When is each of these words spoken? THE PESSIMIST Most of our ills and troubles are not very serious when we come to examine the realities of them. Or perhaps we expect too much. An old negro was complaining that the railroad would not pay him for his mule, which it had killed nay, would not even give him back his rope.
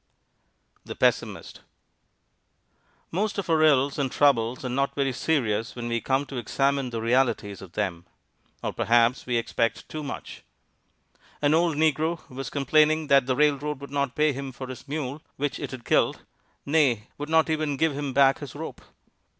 THE 0.83 0.95
PESSIMIST 0.95 1.61
Most 3.11 3.37
of 3.37 3.47
our 3.51 3.61
ills 3.61 3.99
and 3.99 4.11
troubles 4.11 4.65
are 4.65 4.69
not 4.69 4.95
very 4.95 5.13
serious 5.13 5.75
when 5.75 5.87
we 5.89 6.01
come 6.01 6.25
to 6.25 6.37
examine 6.37 6.89
the 6.89 6.99
realities 7.03 7.61
of 7.61 7.73
them. 7.73 8.07
Or 8.63 8.73
perhaps 8.73 9.27
we 9.27 9.37
expect 9.37 9.87
too 9.89 10.01
much. 10.01 10.41
An 11.39 11.53
old 11.53 11.77
negro 11.77 12.27
was 12.31 12.49
complaining 12.49 13.09
that 13.09 13.27
the 13.27 13.35
railroad 13.35 13.79
would 13.79 13.91
not 13.91 14.15
pay 14.15 14.33
him 14.33 14.51
for 14.51 14.65
his 14.65 14.87
mule, 14.87 15.21
which 15.35 15.59
it 15.59 15.69
had 15.69 15.85
killed 15.85 16.23
nay, 16.65 17.07
would 17.19 17.29
not 17.29 17.47
even 17.51 17.77
give 17.77 17.93
him 17.95 18.11
back 18.11 18.39
his 18.39 18.55
rope. 18.55 18.81